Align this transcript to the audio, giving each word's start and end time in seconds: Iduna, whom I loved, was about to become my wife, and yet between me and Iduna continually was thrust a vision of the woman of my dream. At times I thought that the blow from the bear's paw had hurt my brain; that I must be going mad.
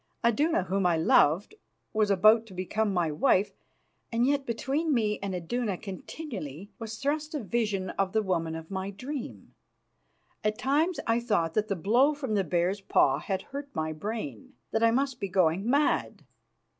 Iduna, 0.25 0.63
whom 0.63 0.83
I 0.87 0.97
loved, 0.97 1.53
was 1.93 2.09
about 2.09 2.47
to 2.47 2.55
become 2.55 2.91
my 2.91 3.11
wife, 3.11 3.51
and 4.11 4.25
yet 4.25 4.47
between 4.47 4.95
me 4.95 5.19
and 5.21 5.35
Iduna 5.35 5.77
continually 5.77 6.71
was 6.79 6.97
thrust 6.97 7.35
a 7.35 7.39
vision 7.39 7.91
of 7.91 8.11
the 8.11 8.23
woman 8.23 8.55
of 8.55 8.71
my 8.71 8.89
dream. 8.89 9.53
At 10.43 10.57
times 10.57 10.99
I 11.05 11.19
thought 11.19 11.53
that 11.53 11.67
the 11.67 11.75
blow 11.75 12.15
from 12.15 12.33
the 12.33 12.43
bear's 12.43 12.81
paw 12.81 13.19
had 13.19 13.43
hurt 13.43 13.69
my 13.75 13.93
brain; 13.93 14.53
that 14.71 14.81
I 14.81 14.89
must 14.89 15.19
be 15.19 15.29
going 15.29 15.69
mad. 15.69 16.23